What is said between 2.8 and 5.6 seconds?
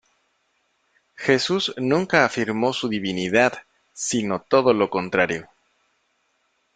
divinidad, sino todo lo contrario.